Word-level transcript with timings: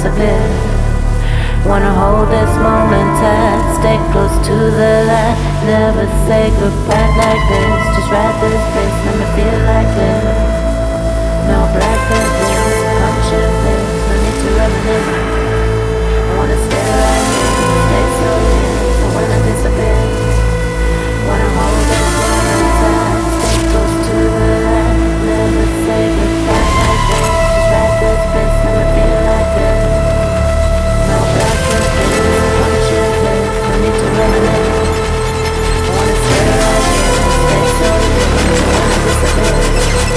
disappear. 0.00 0.40
Wanna 1.68 1.92
hold 1.92 2.32
this 2.32 2.48
moment 2.56 3.10
tight, 3.20 3.60
stay 3.76 3.98
close 4.12 4.32
to 4.48 4.56
the 4.56 5.04
light. 5.04 5.36
Never 5.68 6.08
say 6.24 6.48
goodbye 6.56 7.12
like 7.20 7.44
this. 7.52 7.80
Just 8.00 8.08
ride 8.08 8.32
this 8.40 8.64
place, 8.72 8.96
let 9.04 9.14
me 9.20 9.26
feel 9.36 9.58
like 9.68 9.90
this. 10.00 10.24
No 11.52 11.68
black 11.76 12.00
abyss, 12.16 12.80
punching 12.96 13.54
fist, 13.60 13.92
no 14.08 14.14
need 14.24 14.36
to 14.40 14.48
reminisce. 14.56 15.12
I 16.16 16.32
wanna 16.38 16.58
stay 16.64 16.86
right 16.96 17.24
here, 17.28 17.39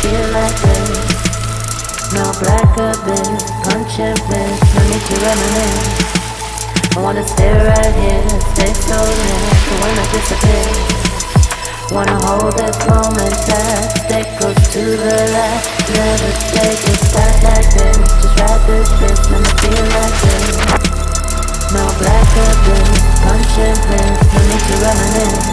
feel 0.00 0.26
like 0.32 0.56
this. 0.64 1.20
No 2.16 2.24
black 2.40 2.72
abyss, 2.74 3.44
punch 3.64 3.96
fist, 3.96 4.60
no 4.74 4.80
need 4.88 5.04
to 5.08 5.16
reminisce. 5.20 6.10
I 6.96 6.98
wanna 7.00 7.22
stay 7.26 7.52
right 7.52 7.94
here, 8.00 8.28
stay 8.56 8.72
so 8.72 8.98
near, 8.98 9.40
so 9.62 9.72
when 9.80 9.94
I 9.94 10.06
disappear. 10.10 10.68
Wanna 11.92 12.18
hold 12.26 12.56
this 12.56 12.78
moment 12.88 13.34
tight, 13.46 13.92
stay 14.08 14.24
close 14.38 14.62
to 14.74 14.82
the 14.82 15.16
light. 15.36 15.62
Never 15.92 16.32
take 16.54 16.82
it 16.82 17.02
back 17.14 17.36
like 17.44 17.68
this, 17.74 17.98
just 18.24 18.40
ride 18.40 18.62
this 18.66 18.88
bitch, 18.98 19.22
make 19.30 19.44
me 19.44 19.52
feel 19.60 19.84
like 20.00 20.16
this. 20.24 20.56
No 21.76 21.84
black 22.00 22.30
abyss, 22.46 22.90
punch 23.22 23.54
fist, 23.54 24.20
no 24.32 24.40
need 24.48 24.64
to 24.64 24.76
reminisce. 24.80 25.46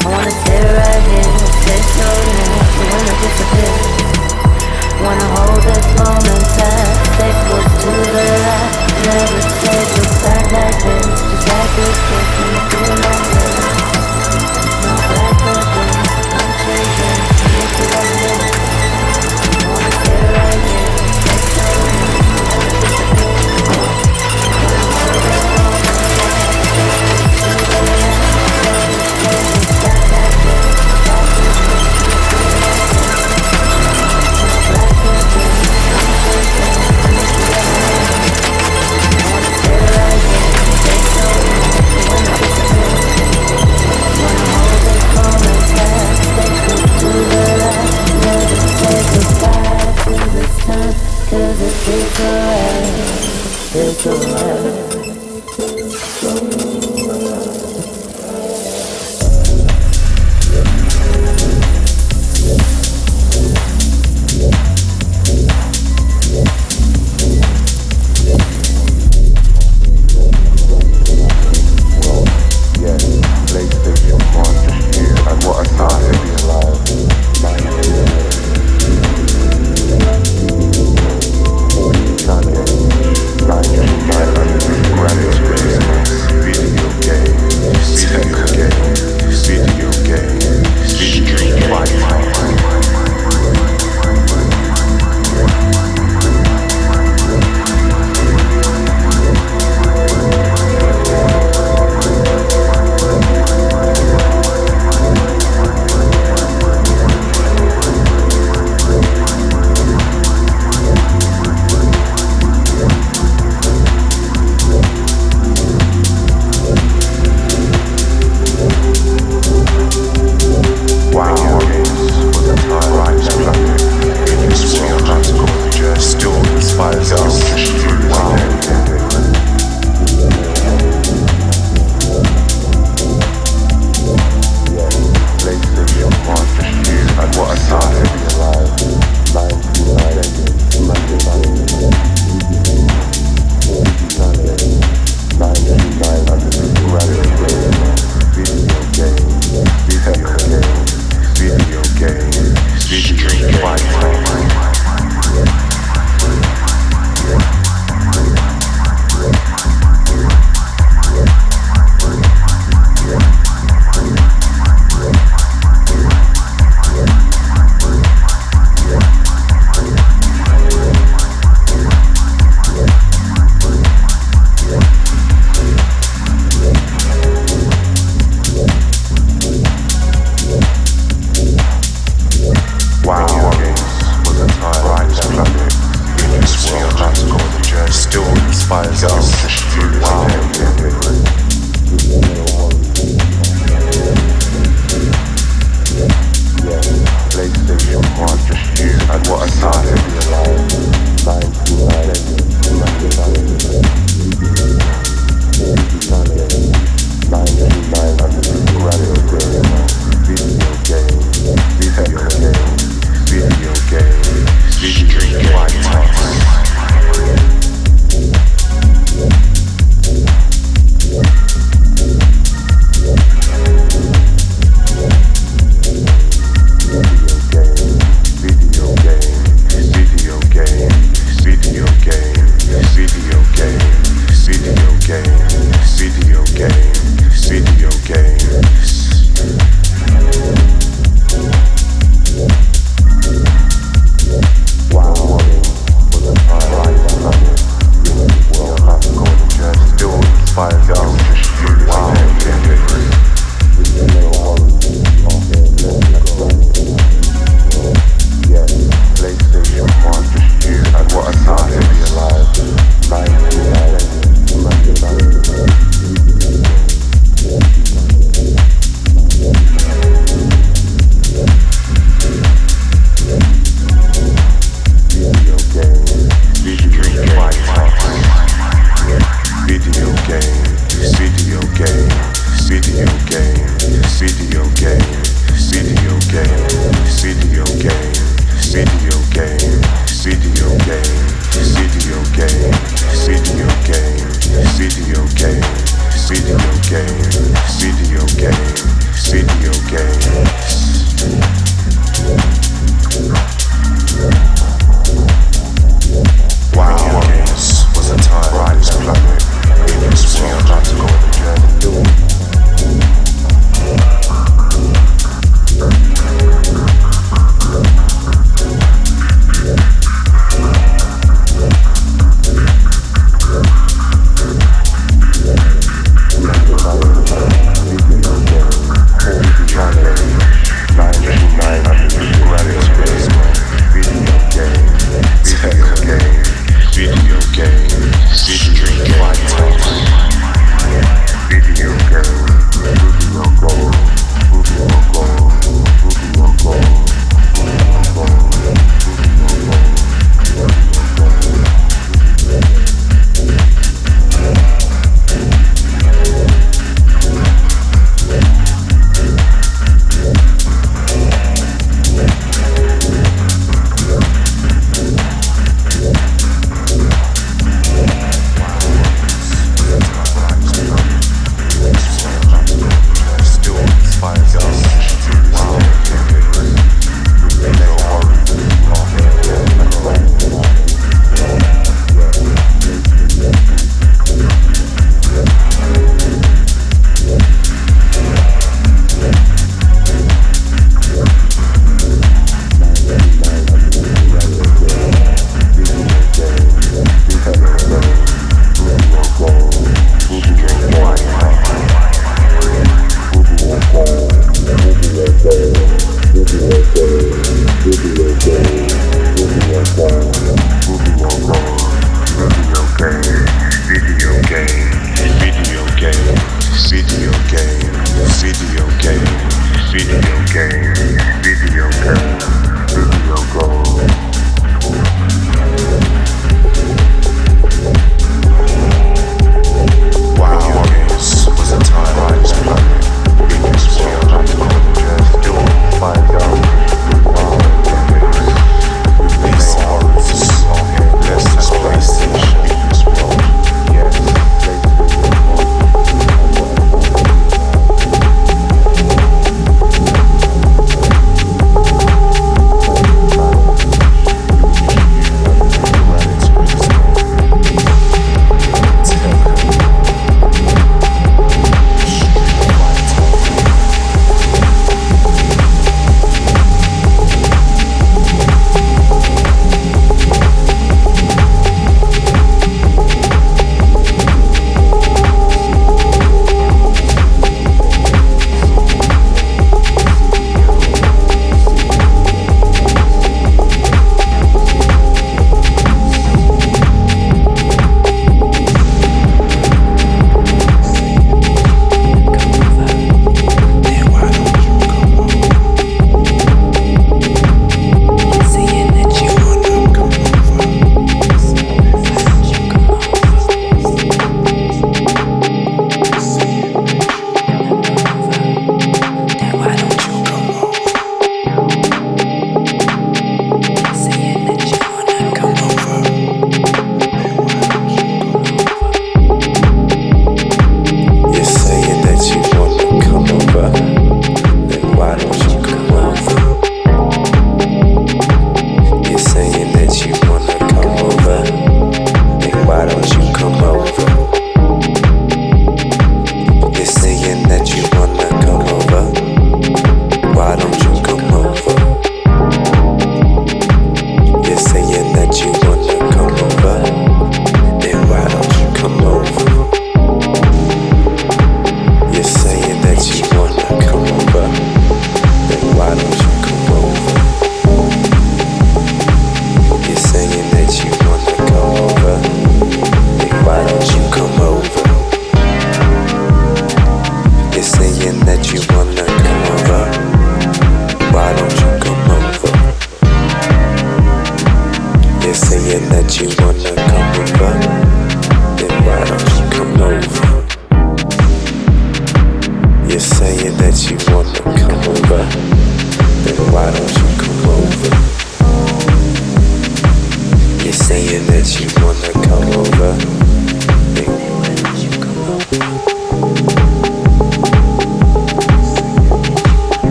I 0.00 0.08
wanna 0.08 0.34
stay 0.44 0.60
right 0.60 1.04
here, 1.12 1.34
stay 1.60 1.80
so 1.98 2.08
near, 2.30 2.69
I 3.00 3.12
disappear. 3.22 3.74
Wanna 5.02 5.28
hold 5.34 5.62
this 5.64 5.88
moment 5.96 6.44
tight, 6.56 6.96
stay 7.14 7.32
close 7.48 7.72
to 7.82 7.90
the 8.12 8.26
light. 8.44 8.72
Never 9.06 9.40
say 9.60 9.80
goodbye 9.94 10.46
like 10.52 10.78
this, 10.84 11.08
just 11.30 11.48
like 11.48 11.72
this, 11.76 11.98
when 12.10 12.26
like 12.52 12.70
this. 12.70 12.79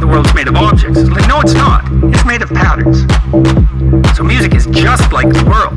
The 0.00 0.06
world's 0.06 0.34
made 0.34 0.48
of 0.48 0.56
objects. 0.56 0.98
It's 0.98 1.10
like, 1.10 1.28
no, 1.28 1.40
it's 1.40 1.52
not. 1.52 1.84
It's 2.12 2.24
made 2.24 2.40
of 2.40 2.48
patterns. 2.48 3.04
So 4.16 4.24
music 4.24 4.54
is 4.54 4.66
just 4.66 5.12
like 5.12 5.28
the 5.28 5.44
world 5.44 5.76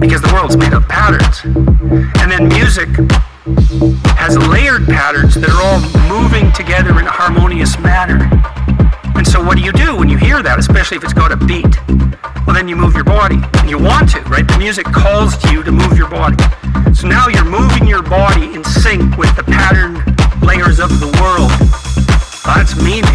because 0.00 0.22
the 0.22 0.32
world's 0.32 0.56
made 0.56 0.72
of 0.72 0.88
patterns. 0.88 1.44
And 1.44 2.32
then 2.32 2.48
music 2.48 2.88
has 4.16 4.38
layered 4.48 4.86
patterns 4.86 5.34
that 5.34 5.50
are 5.52 5.62
all 5.68 5.80
moving 6.08 6.50
together 6.52 6.98
in 6.98 7.06
a 7.06 7.10
harmonious 7.10 7.78
manner. 7.78 8.24
And 9.14 9.26
so 9.26 9.44
what 9.44 9.58
do 9.58 9.62
you 9.62 9.72
do 9.72 9.96
when 9.96 10.08
you 10.08 10.16
hear 10.16 10.42
that, 10.42 10.58
especially 10.58 10.96
if 10.96 11.04
it's 11.04 11.12
got 11.12 11.30
a 11.30 11.36
beat? 11.36 11.76
Well, 12.46 12.56
then 12.56 12.68
you 12.68 12.76
move 12.76 12.94
your 12.94 13.04
body. 13.04 13.38
And 13.60 13.68
you 13.68 13.78
want 13.78 14.10
to, 14.12 14.20
right? 14.22 14.46
The 14.48 14.58
music 14.58 14.86
calls 14.86 15.36
to 15.38 15.52
you 15.52 15.62
to 15.62 15.72
move 15.72 15.96
your 15.96 16.08
body. 16.08 16.42
So 16.94 17.06
now 17.06 17.28
you're 17.28 17.44
moving 17.44 17.86
your 17.86 18.02
body 18.02 18.54
in 18.54 18.64
sync 18.64 19.16
with 19.18 19.34
the 19.36 19.44
pattern 19.44 20.00
layers 20.40 20.80
of 20.80 20.88
the 21.00 21.12
world. 21.20 21.52
That's 22.46 22.76
meaning. 22.80 23.05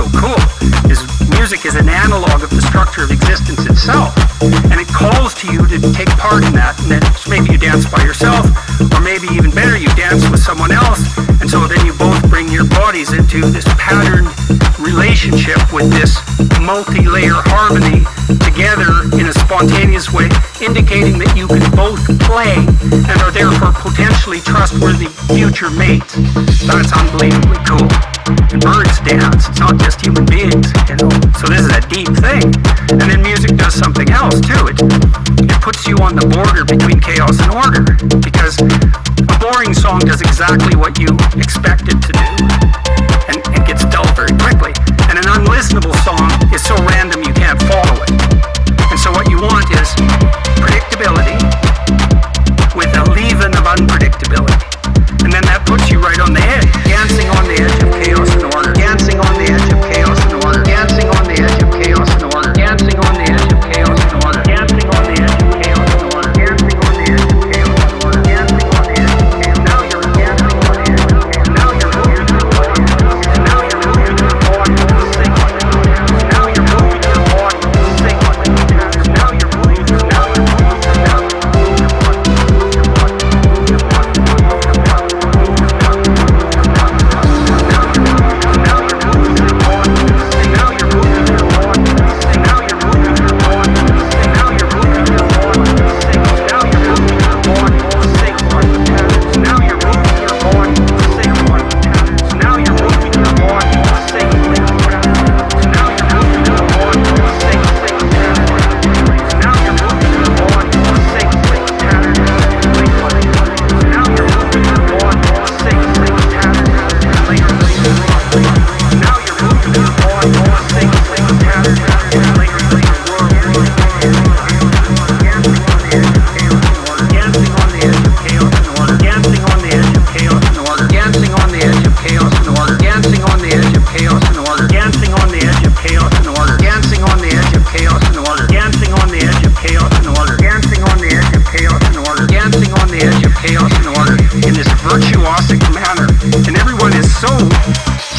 So 0.00 0.08
cool. 0.16 0.40
Is 0.88 1.04
music 1.28 1.66
is 1.66 1.74
an 1.74 1.88
analog 1.88 2.42
of 2.42 2.48
the 2.48 2.62
structure 2.62 3.04
of 3.04 3.10
existence 3.10 3.66
itself. 3.68 4.16
And 4.40 4.80
it 4.80 4.88
calls 4.88 5.34
to 5.44 5.52
you 5.52 5.66
to 5.68 5.76
take 5.92 6.08
part 6.16 6.44
in 6.44 6.56
that. 6.56 6.80
And 6.80 6.88
then 6.96 7.04
maybe 7.28 7.52
you 7.52 7.58
dance 7.58 7.84
by 7.84 8.00
yourself, 8.02 8.48
or 8.80 9.00
maybe 9.04 9.28
even 9.36 9.50
better, 9.50 9.76
you 9.76 9.88
dance 10.00 10.24
with 10.30 10.40
someone 10.40 10.72
else. 10.72 11.04
And 11.40 11.50
so 11.50 11.68
then 11.68 11.84
you 11.84 11.92
both 11.92 12.16
bring 12.30 12.48
your 12.48 12.64
bodies 12.64 13.12
into 13.12 13.44
this 13.52 13.64
pattern 13.76 14.24
relationship 14.80 15.60
with 15.68 15.92
this 15.92 16.16
multi-layer 16.64 17.36
harmony 17.52 18.00
together 18.40 19.04
in 19.20 19.28
a 19.28 19.34
spontaneous 19.36 20.08
way, 20.12 20.32
indicating 20.64 21.20
that 21.20 21.36
you 21.36 21.44
can 21.44 21.64
both 21.76 22.00
play 22.24 22.56
and 22.88 23.16
are 23.20 23.32
therefore 23.32 23.76
potentially 23.76 24.40
trustworthy 24.40 25.12
future 25.28 25.68
mates. 25.68 26.16
That's 26.64 26.92
unbelievably 26.96 27.60
cool. 27.68 28.19
And 28.30 28.62
birds 28.62 28.98
dance, 29.02 29.48
it's 29.48 29.58
not 29.58 29.78
just 29.78 30.00
human 30.00 30.24
beings, 30.26 30.70
you 30.86 30.96
know. 31.02 31.10
So 31.38 31.50
this 31.50 31.66
is 31.66 31.72
a 31.74 31.82
deep 31.90 32.10
thing. 32.22 32.46
And 32.94 33.06
then 33.10 33.22
music 33.22 33.56
does 33.56 33.74
something 33.74 34.08
else 34.10 34.38
too. 34.40 34.70
It, 34.70 34.78
it 35.42 35.60
puts 35.60 35.86
you 35.86 35.96
on 35.98 36.14
the 36.14 36.26
border 36.26 36.64
between 36.64 37.00
chaos 37.00 37.38
and 37.42 37.50
order. 37.50 37.82
Because 38.22 38.58
a 38.62 39.34
boring 39.42 39.74
song 39.74 40.00
does 40.06 40.22
exactly 40.22 40.78
what 40.78 40.98
you 40.98 41.10
expect 41.34 41.90
it 41.90 41.98
to 41.98 42.12
do. 42.14 42.26
And 43.30 43.38
it 43.54 43.66
gets 43.66 43.84
dull 43.90 44.06
very 44.14 44.34
quickly. 44.38 44.72
And 45.10 45.18
an 45.18 45.26
unlistenable 45.26 45.94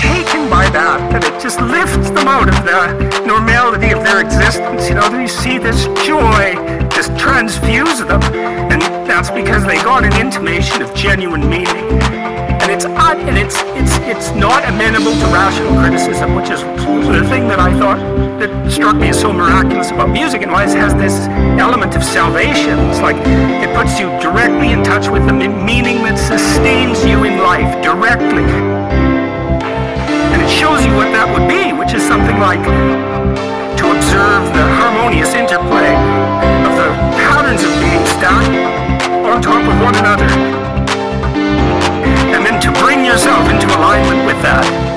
taken 0.01 0.49
by 0.49 0.69
that 0.69 0.99
that 1.11 1.23
it 1.23 1.41
just 1.41 1.61
lifts 1.61 2.09
them 2.09 2.27
out 2.27 2.49
of 2.49 2.57
the 2.65 3.25
normality 3.25 3.91
of 3.91 4.03
their 4.03 4.21
existence. 4.21 4.89
You 4.89 4.95
know, 4.95 5.07
you 5.19 5.27
see 5.27 5.57
this 5.57 5.85
joy 6.05 6.55
just 6.89 7.17
transfuse 7.17 7.99
them. 7.99 8.21
And 8.71 8.81
that's 9.07 9.31
because 9.31 9.65
they 9.65 9.75
got 9.81 10.03
an 10.03 10.13
intimation 10.19 10.81
of 10.81 10.93
genuine 10.95 11.47
meaning. 11.49 11.85
And 12.61 12.69
it's 12.71 12.85
odd, 12.85 13.17
and 13.17 13.37
it's 13.37 13.57
it's 13.73 13.97
it's 14.05 14.29
not 14.37 14.63
amenable 14.69 15.13
to 15.13 15.25
rational 15.33 15.73
criticism, 15.81 16.35
which 16.35 16.49
is 16.49 16.61
the 16.61 17.25
thing 17.27 17.47
that 17.47 17.59
I 17.59 17.73
thought 17.79 17.97
that 18.39 18.71
struck 18.71 18.95
me 18.95 19.09
as 19.09 19.19
so 19.19 19.33
miraculous 19.33 19.89
about 19.89 20.09
music, 20.09 20.43
and 20.43 20.51
why 20.51 20.65
it 20.65 20.77
has 20.77 20.93
this 20.93 21.27
element 21.59 21.95
of 21.95 22.03
salvation. 22.03 22.77
It's 22.89 23.01
like 23.01 23.17
it 23.65 23.75
puts 23.75 23.99
you 23.99 24.07
directly 24.21 24.71
in 24.71 24.83
touch 24.83 25.09
with 25.09 25.25
the 25.25 25.33
me- 25.33 25.47
meaning 25.47 26.03
that 26.05 26.17
sustains 26.19 27.03
you 27.03 27.23
in 27.23 27.39
life 27.39 27.81
directly, 27.81 28.45
what 30.95 31.11
that 31.15 31.27
would 31.31 31.47
be, 31.47 31.71
which 31.71 31.93
is 31.93 32.03
something 32.03 32.37
like 32.39 32.61
to 33.79 33.85
observe 33.87 34.43
the 34.51 34.65
harmonious 34.77 35.33
interplay 35.33 35.95
of 36.67 36.71
the 36.75 36.89
patterns 37.15 37.63
of 37.63 37.71
being 37.79 38.03
stacked 38.05 38.51
on 39.25 39.41
top 39.41 39.63
of 39.63 39.75
one 39.79 39.95
another, 39.95 40.27
and 42.35 42.45
then 42.45 42.59
to 42.59 42.69
bring 42.83 43.05
yourself 43.05 43.47
into 43.49 43.67
alignment 43.77 44.25
with 44.25 44.41
that. 44.43 44.90